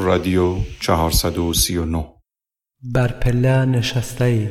[0.00, 2.04] رادیو 439
[2.94, 4.48] بر پله نشسته ای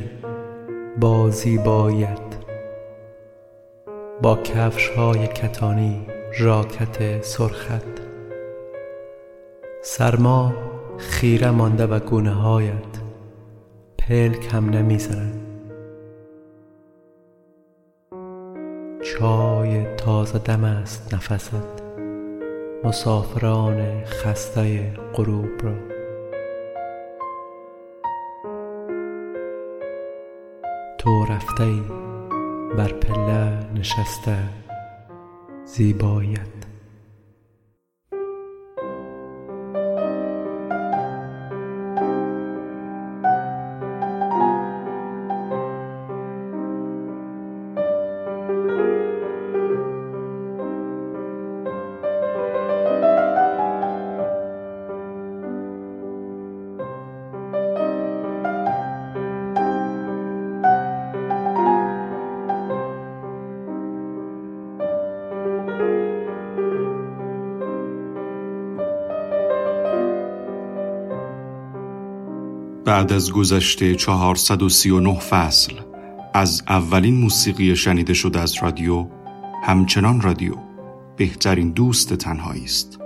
[1.00, 2.36] با زیباییت
[4.22, 6.06] با کفش های کتانی
[6.38, 8.00] راکت سرخت
[9.82, 10.54] سرما
[10.98, 12.98] خیره مانده و گونه هایت
[13.98, 15.40] پلک هم نمی‌زنند
[19.04, 21.87] چای تازه دم است نفست.
[22.84, 25.74] مسافران خسته غروب را.
[30.98, 31.64] تو رفته
[32.76, 34.38] بر پله نشسته
[35.64, 36.38] زیبایت.
[72.98, 75.72] بعد از گذشته 439 فصل
[76.34, 79.06] از اولین موسیقی شنیده شده از رادیو
[79.64, 80.54] همچنان رادیو
[81.16, 82.97] بهترین دوست تنهایی است.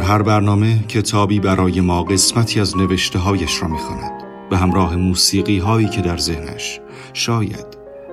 [0.00, 4.12] در هر برنامه کتابی برای ما قسمتی از نوشته هایش را می‌خواند
[4.50, 6.80] به همراه موسیقی هایی که در ذهنش
[7.12, 7.66] شاید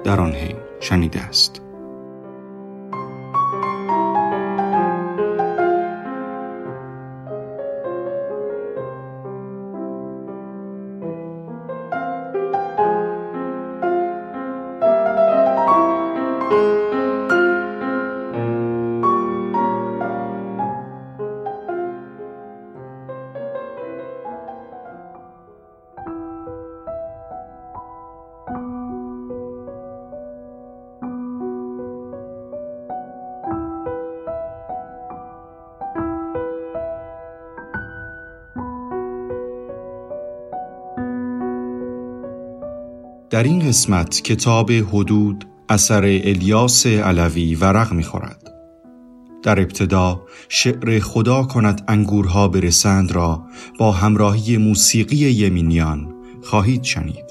[0.03, 1.61] در آن حین شنیده است.
[43.29, 48.53] در این قسمت کتاب حدود اثر الیاس علوی ورق می‌خورد.
[49.43, 53.43] در ابتدا شعر خدا کند انگورها برسند را
[53.79, 57.26] با همراهی موسیقی یمینیان خواهید شنید.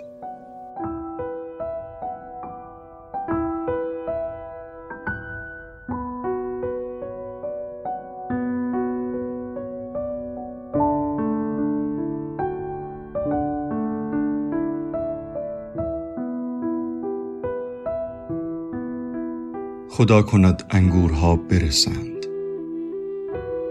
[19.96, 22.26] خدا کند انگورها برسند.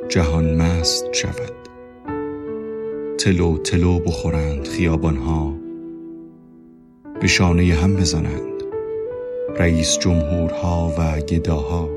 [0.10, 1.54] جهان مست شود.
[3.18, 5.54] تلو تلو بخورند خیابانها.
[7.22, 8.64] به شانه هم بزنند
[9.58, 11.90] رئیس جمهورها و گداها.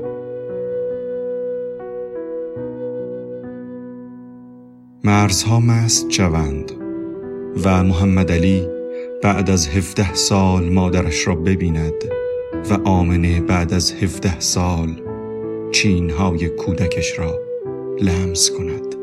[5.03, 6.71] مرزها مست شوند
[7.63, 8.67] و محمد علی
[9.23, 12.28] بعد از هفده سال مادرش را ببیند.
[12.69, 14.89] و آمنه بعد از هفده سال
[15.71, 17.39] چینهای کودکش را
[18.01, 18.95] لمس کند.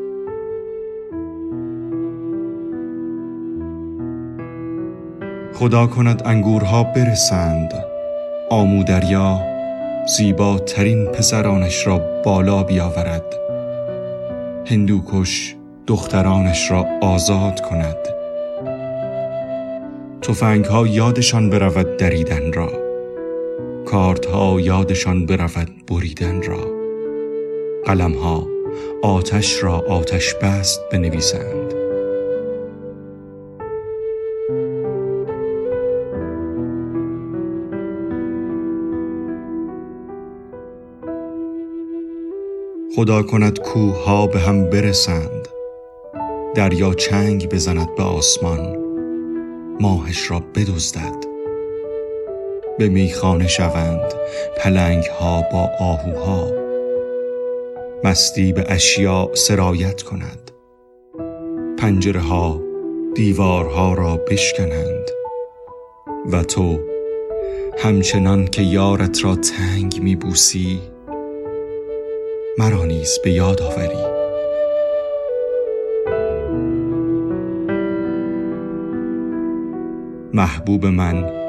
[5.53, 7.73] خدا کند انگورها برسند.
[8.49, 9.41] آمودریا
[10.17, 13.35] زیباترین پسرانش را بالا بیاورد.
[14.65, 15.55] هندوکش
[15.87, 17.97] دخترانش را آزاد کند.
[20.21, 22.86] تفنگ ها یادشان برود دریدن را.
[23.87, 26.77] کارت ها یادشان برود بریدن را.
[27.85, 28.47] قلم ها
[29.03, 31.73] آتش را آتش بست بنویسند.
[42.95, 45.47] خدا کند کوه ها به هم برسند.
[46.55, 48.77] دریا چنگ بزند به آسمان.
[49.81, 51.36] ماهش را بدزدد.
[52.77, 54.13] به میخانه شوند
[54.57, 56.51] پلنگ ها با آهوها.
[58.03, 60.51] مستی به اشیاء سرایت کند.
[61.79, 62.61] پنجره ها
[63.15, 65.09] دیوارها را بشکنند.
[66.31, 66.79] و تو
[67.77, 70.81] همچنان که یارت را تنگ میبوسی
[72.57, 74.17] مرا نیز به یاد آوری.
[80.33, 81.46] محبوب من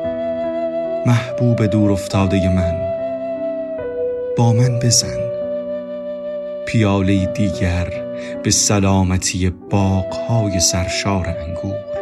[1.07, 2.89] محبوب دور افتاده من.
[4.37, 5.19] با من بزن.
[6.67, 7.93] پیاله دیگر
[8.43, 11.98] به سلامتی باغهای سرشار انگور.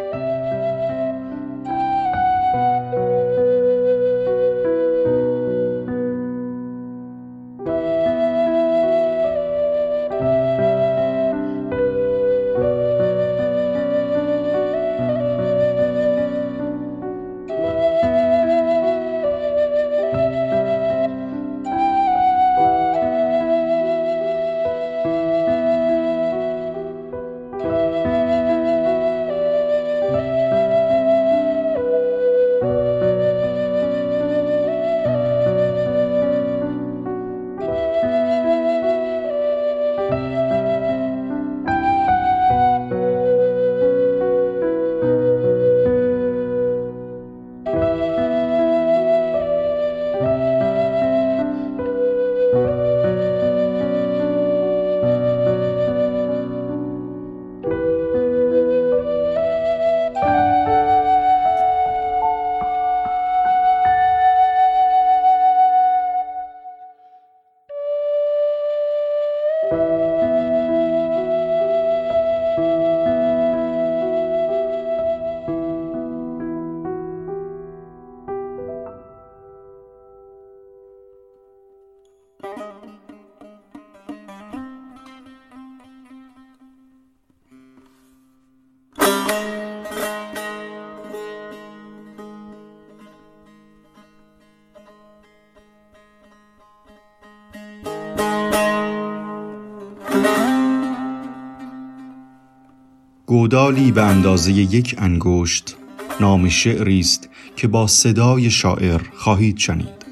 [103.47, 105.75] گودالی به اندازه یک انگشت
[106.19, 110.05] نام شعری است که با صدای شاعر خواهید شنید.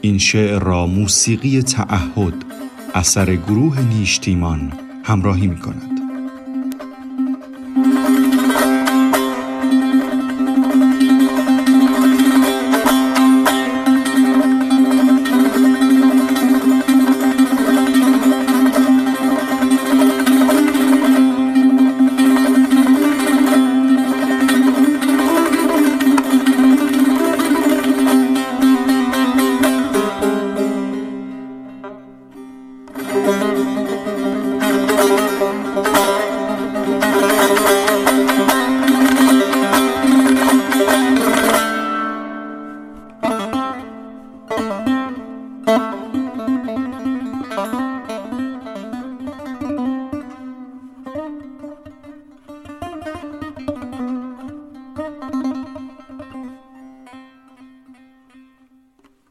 [0.00, 2.34] این شعر را موسیقی تعهد
[2.94, 4.72] اثر گروه نیشتیمان
[5.04, 5.99] همراهی می کند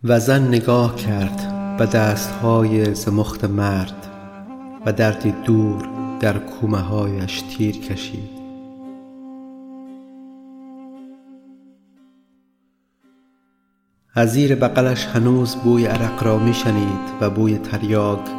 [0.09, 1.47] و زن نگاه کرد
[1.77, 4.07] به دستهای زمخت مرد
[4.85, 5.89] و دردی دور
[6.19, 8.39] در کومه هایش تیر کشید.
[14.13, 18.30] از زیر بغلش هنوز بوی عرق را می شنید و بوی تریاک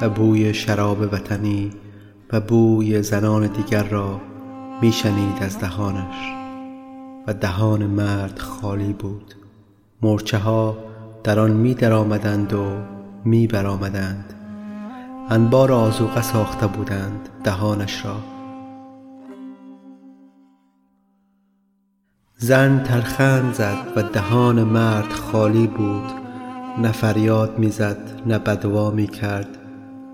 [0.00, 1.70] و بوی شراب وطنی
[2.32, 4.20] و بوی زنان دیگر را
[4.82, 6.32] می شنید از دهانش.
[7.26, 9.34] و دهان مرد خالی بود.
[10.02, 10.85] مرچه ها
[11.26, 12.82] در آن می درآمدند و
[13.24, 14.34] می برآمدند.
[15.30, 18.16] انبار آذوقه ساخته بودند دهانش را.
[22.36, 26.12] زن ترخند زد و دهان مرد خالی بود.
[26.78, 29.58] نه فریاد می‌زد نه بدوا می کرد.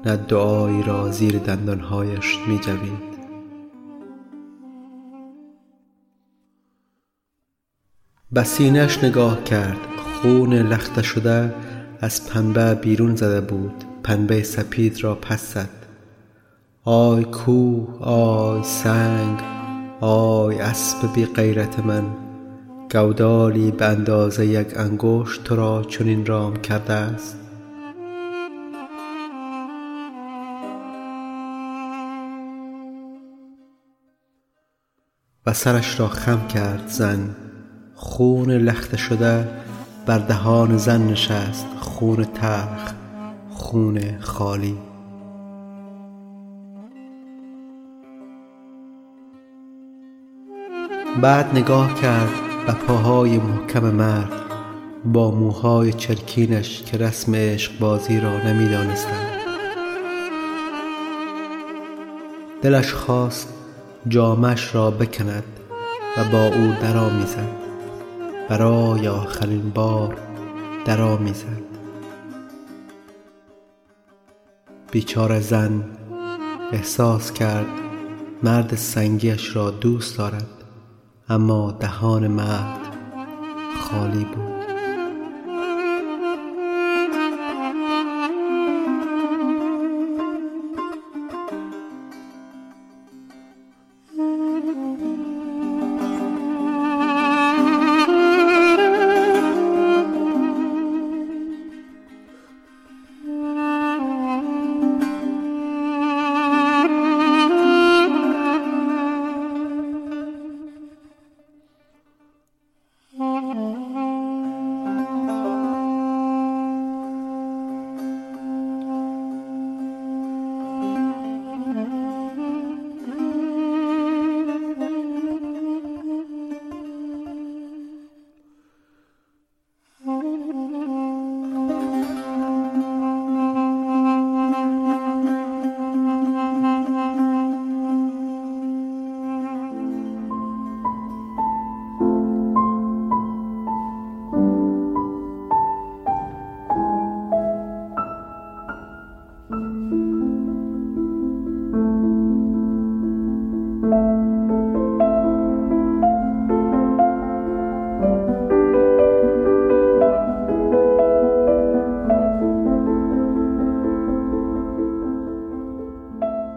[0.07, 3.13] نه دعایی را زیر دندانهایش می جوید.
[8.33, 9.92] به سینهش نگاه کرد.
[10.23, 11.55] خون لخته شده
[12.01, 15.69] از پنبه بیرون زده بود پنبه سپید را پس زد.
[16.85, 19.39] آی کوه آی سنگ
[20.01, 22.03] آی اسب بی غیرت من
[22.93, 27.37] گودالی به اندازه یک انگشت تو را چنین رام کرده است.
[35.47, 37.37] و سرش را خم کرد زن.
[37.95, 39.49] خون لخته شده
[40.07, 42.93] بر دهان زن نشست خون تلخ
[43.51, 44.79] خون خالی.
[51.21, 52.31] بعد نگاه کرد
[52.67, 54.33] به پاهای محکم مرد
[55.05, 59.27] با موهای چرکینش که رسم عشق بازی را نمی‌دانستند.
[62.63, 63.49] دلش خواست
[64.09, 65.45] جامش را بکند
[66.17, 67.62] و با او درآمیزد.
[68.49, 70.17] برای آخرین بار
[70.85, 71.63] درآمیزد
[74.91, 75.85] بیچاره زن
[76.73, 77.67] احساس کرد
[78.43, 80.49] مرد سنگیش را دوست دارد
[81.29, 82.81] اما دهان مرد
[83.81, 84.52] خالی بود.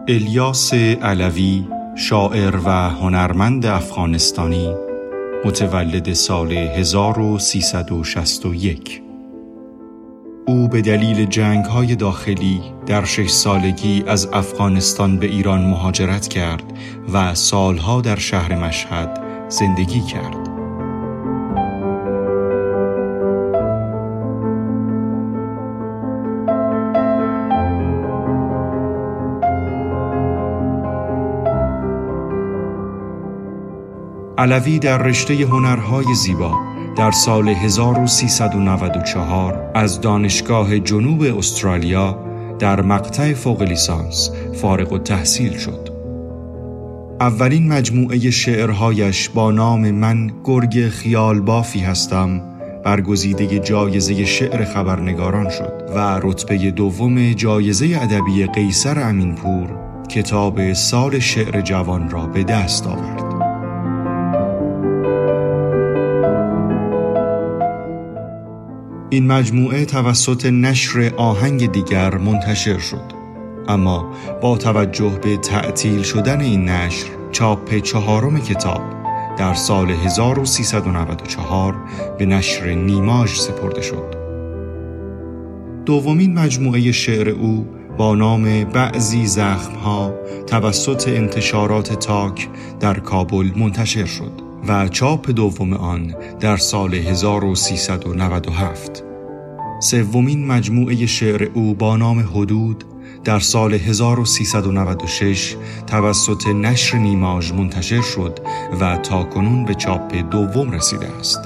[0.07, 4.73] الیاس علوی شاعر و هنرمند افغانستانی
[5.45, 9.01] متولد سال 1361
[10.47, 16.63] او به دلیل جنگ های داخلی در شش سالگی از افغانستان به ایران مهاجرت کرد
[17.13, 19.19] و سالها در شهر مشهد
[19.49, 20.44] زندگی کرد.
[34.37, 36.59] علوی در رشته هنرهای زیبا
[36.97, 42.19] در سال 1394 از دانشگاه جنوب استرالیا
[42.59, 44.29] در مقطع فوق لیسانس
[44.61, 45.89] فارغ و تحصیل شد.
[47.19, 52.41] اولین مجموعه شعرهایش با نام من گرگ خیال بافی هستم
[52.83, 59.69] برگزیده جایزه شعر خبرنگاران شد و رتبه دوم جایزه ادبی قیصر امینپور
[60.09, 63.24] کتاب سال شعر جوان را به دست آورد.
[69.09, 73.15] این مجموعه توسط نشر آهنگ دیگر منتشر شد.
[73.67, 78.81] اما با توجه به تعطیل شدن این نشر چاپ چهارم کتاب
[79.37, 81.75] در سال 1394
[82.17, 84.15] به نشر نیماژ سپرده شد.
[85.85, 90.13] دومین مجموعه شعر او با نام بعضی زخمها
[90.47, 94.44] توسط انتشارات تاک در کابل منتشر شد.
[94.67, 99.03] و چاپ دوم آن در سال 1397
[99.79, 102.83] سومین مجموعه شعر او با نام حدود
[103.23, 105.55] در سال 1396
[105.87, 108.39] توسط نشر نیماژ منتشر شد
[108.79, 111.39] و تا کنون به چاپ دوم رسیده است.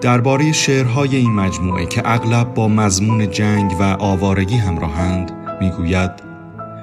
[0.00, 6.10] درباره شعرهای این مجموعه که اغلب با مضمون جنگ و آوارگی همراهند می‌گوید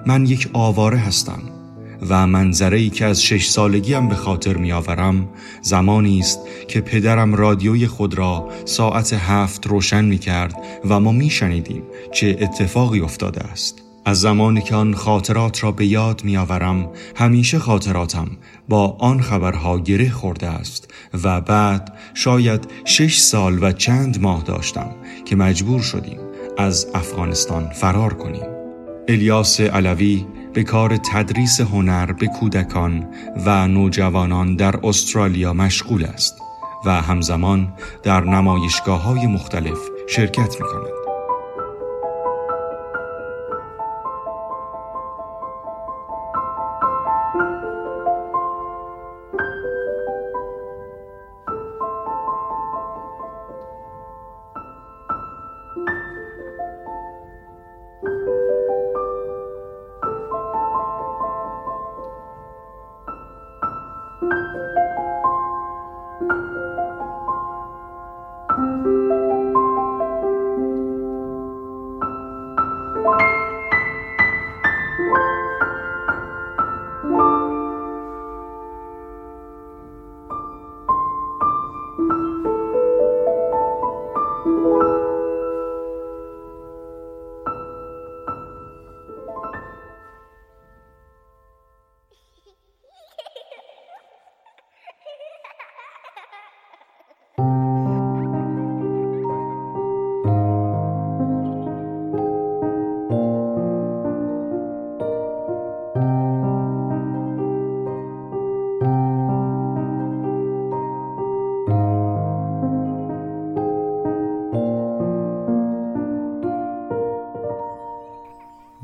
[0.05, 1.39] من یک آواره هستم
[2.09, 5.29] و منظره ای که از شش سالگیم به خاطر میآورم
[5.61, 10.55] زمانی است که پدرم رادیوی خود را ساعت هفت روشن می کرد
[10.89, 13.81] و ما می شنیدیم چه اتفاقی افتاده است.
[14.07, 18.27] از زمانی که آن خاطرات را به یاد می آورم همیشه خاطراتم
[18.69, 24.89] با آن خبرها گره خورده است و بعد شاید شش سال و چند ماه داشتم
[25.25, 26.19] که مجبور شدیم
[26.57, 28.45] از افغانستان فرار کنیم.
[29.07, 30.25] الیاس علوی
[30.57, 33.07] به کار تدریس هنر به کودکان
[33.45, 36.41] و نوجوانان در استرالیا مشغول است
[36.85, 37.73] و همزمان
[38.03, 39.77] در نمایشگاه های مختلف
[40.09, 41.06] شرکت می کند.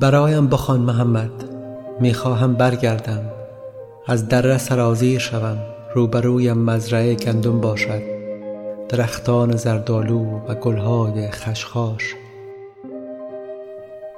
[0.03, 1.31] برایم بخوان محمد.
[1.99, 3.21] می‌خواهم برگردم.
[4.07, 5.57] از دره سرازیر شوم.
[5.95, 8.01] روبرویم مزرعه گندم باشد.
[8.89, 12.15] درختان زردالو و گلهای خشخاش.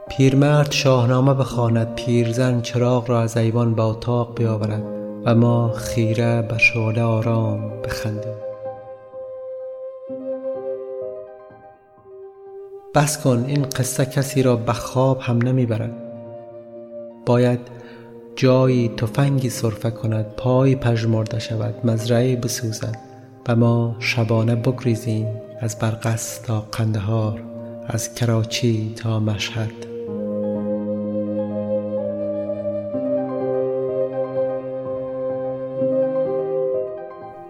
[0.10, 4.84] پیرمرد شاهنامه بخواند پیرزن چراغ را از ایوان به اتاق بیاورد
[5.26, 8.45] و ما خیره بر شعله آرام بخندیم.
[12.96, 15.92] بس کن این قصه کسی را به خواب هم نمی‌برد.
[17.26, 17.60] باید
[18.36, 22.98] جایی تفنگی سرفه کند پای پژمرده شود مزرعه بسوزد
[23.48, 25.28] و ما شبانه بگریزیم
[25.60, 27.44] از برقص تا قندهار
[27.88, 29.95] از کراچی تا مشهد.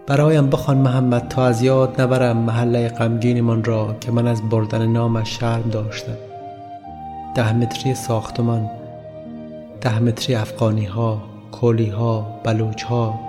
[0.06, 5.38] برایم بخوان محمد تا از یاد نبرم محله غمگینمان را که من از بردن نامش
[5.38, 6.16] شرم داشتم.
[7.34, 8.70] ده متری ساختمان
[9.80, 11.22] ده متری افغانی ها
[11.52, 13.20] کولی ها بلوچ ها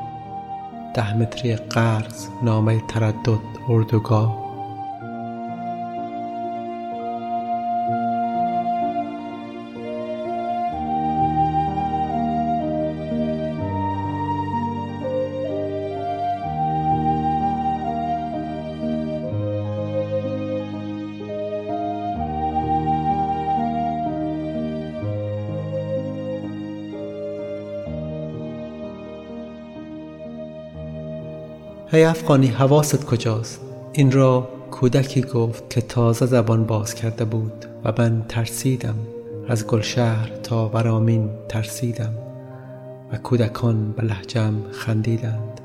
[0.94, 4.47] ده متری قرض نامه تردد اردوگاه.
[31.90, 33.62] هی افغانی حواست کجاست
[33.94, 38.96] این را کودکی گفت که تازه زبان باز کرده بود و من ترسیدم
[39.48, 42.14] از گلشهر تا ورامین ترسیدم
[43.14, 45.62] و کودکان به لحجم خندیدند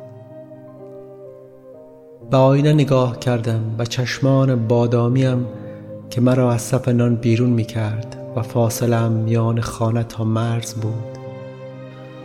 [2.31, 5.47] به آینه نگاه کردم و چشمان بادامیم
[6.11, 11.22] که مرا از صف نان بیرون می کرد و فاصله میان خانه تا مرز بود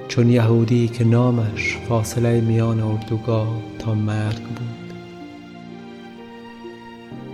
[0.07, 3.47] چون یهودی که نامش فاصله میان اردوگاه
[3.79, 4.93] تا مرگ بود.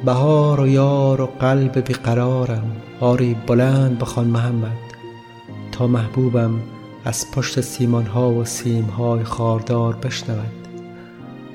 [0.06, 4.78] بهار و یار و قلب بیقرارم آری بلند بخوان محمد.
[5.72, 6.62] تا محبوبم
[7.06, 10.68] از پشت سیمان ها و سیم های خاردار بشنود.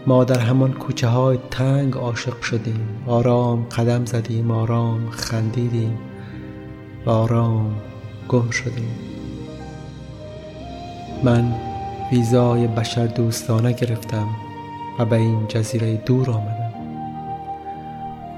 [0.06, 2.88] ما در همان کوچه های تنگ عاشق شدیم.
[3.06, 5.98] آرام قدم زدیم آرام خندیدیم
[7.06, 7.74] و آرام
[8.28, 9.17] گم شدیم.
[11.22, 11.54] من
[12.12, 14.26] ویزای بشر دوستانه گرفتم
[14.98, 16.72] و به این جزیره دور آمدم.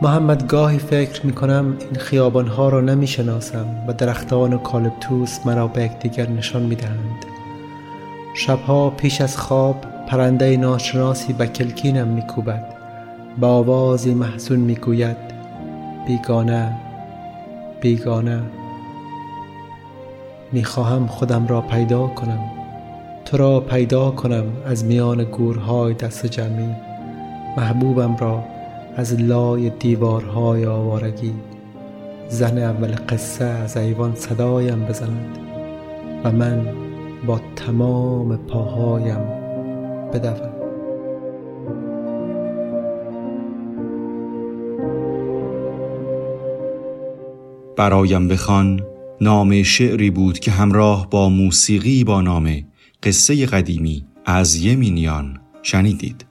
[0.03, 5.47] محمد گاهی فکر می کنم این خیابان ها را نمی شناسم و درختان و کالپتوس
[5.47, 7.25] مرا به یکدیگر نشان می دهند
[8.35, 12.65] شبها پیش از خواب پرنده ناشناسی به کلکینم می کوبد
[13.39, 15.17] با آوازی محزون می گوید
[16.07, 16.73] بیگانه
[17.81, 18.43] بیگانه
[20.53, 22.60] می خواهم خودم را پیدا کنم.
[23.31, 26.75] تو را پیدا کنم از میان گورهای دست جمعی.
[27.57, 28.45] محبوبم را
[28.97, 31.33] از لای دیوارهای آوارگی.
[32.29, 35.39] زن اول قصه از ایوان صدایم بزند
[36.25, 36.67] و من
[37.27, 39.21] با تمام پاهایم
[40.13, 40.53] بدوم.
[47.77, 48.81] برایم بخوان
[49.21, 52.70] نام شعری بود که همراه با موسیقی با نامه
[53.03, 56.25] قصه قدیمی از یمینیان شنیدید.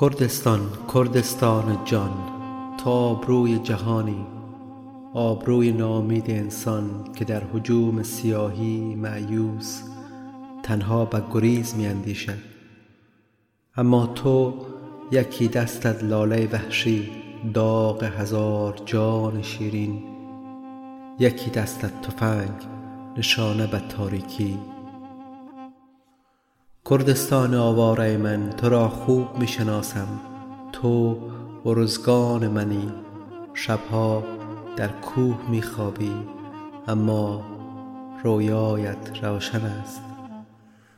[0.00, 0.60] کردستان
[0.94, 2.10] کردستان جان
[2.78, 4.26] تو آبروی جهانی
[5.14, 9.82] آبروی نامید انسان که در هجوم سیاهی مأیوس
[10.62, 12.38] تنها به گریز می اندیشد
[13.76, 14.54] اما تو
[15.12, 17.10] یکی دستت لاله وحشی
[17.54, 20.02] داغ هزار جان شیرین
[21.18, 22.62] یکی دستت تفنگ
[23.16, 24.58] نشانه به تاریکی.
[26.90, 30.08] کردستان آواره من تو را خوب می شناسم
[30.72, 31.18] تو
[31.64, 32.92] ارزگان منی.
[33.54, 34.24] شبها
[34.76, 36.12] در کوه می خوابی
[36.88, 37.44] اما
[38.24, 40.02] رویایت روشن است.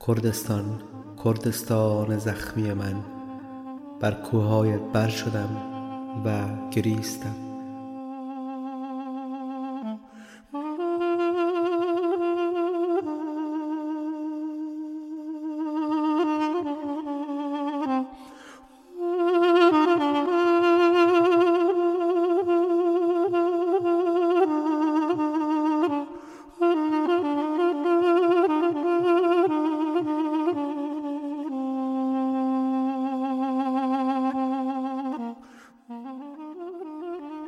[0.06, 0.64] کردستان
[1.24, 2.94] کردستان زخمی من.
[4.00, 5.56] بر کوههایت بر شدم
[6.24, 7.47] و گریستم.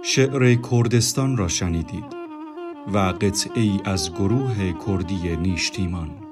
[0.03, 2.05] شعر کردستان را شنیدید
[2.93, 6.30] و قطعی ای از گروه کردی نیشتیمان.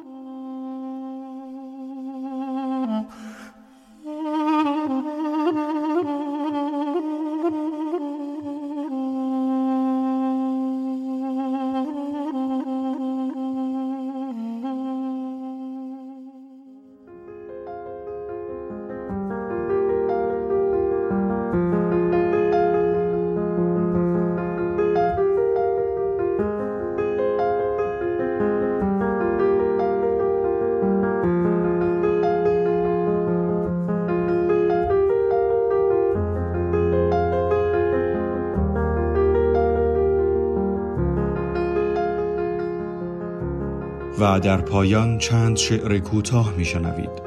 [44.21, 47.23] و در پایان چند شعر کوتاه میشنوید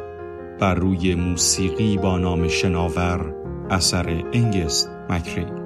[0.59, 3.35] بر روی موسیقی با نام شناور
[3.69, 5.60] اثر انگست مکری.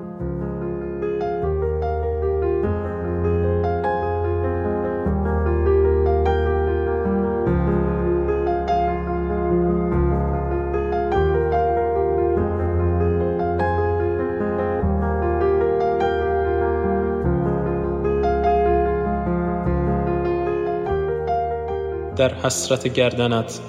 [22.26, 23.60] در حسرت گردنت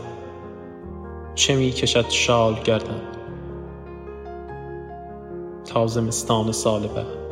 [1.35, 3.01] چه می کشد شال گردن؟
[5.65, 7.26] تا زمستان سال بعد.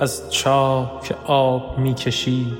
[0.00, 2.52] از چاک آب می کشی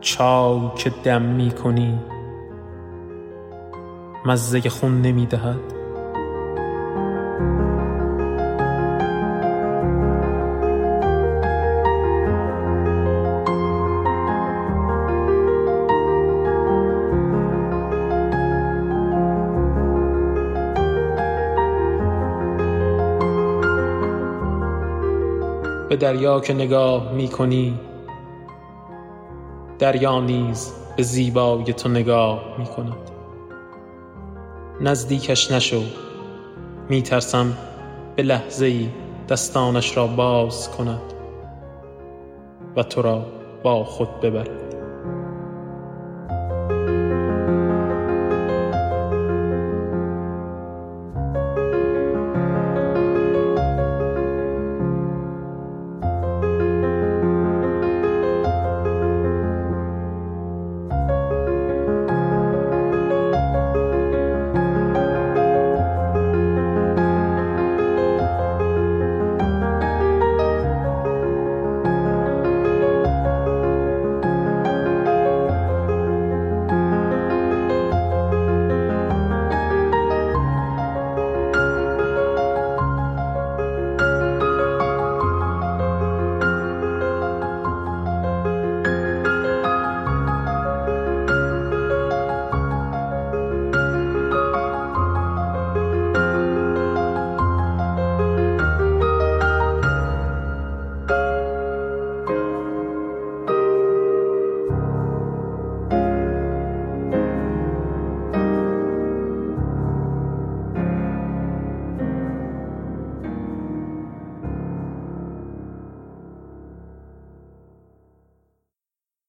[0.00, 1.98] چاک دم می کنی
[4.26, 5.83] مزه خون نمی دهد
[25.94, 27.80] به دریا که نگاه می کنی
[29.78, 33.10] دریا نیز به زیبایی تو نگاه می کند
[34.80, 35.82] نزدیکش نشو.
[36.88, 37.52] می ترسم
[38.16, 38.88] به لحظه ای
[39.28, 41.12] دستانش را باز کند
[42.76, 43.26] و تو را
[43.62, 44.73] با خود ببرد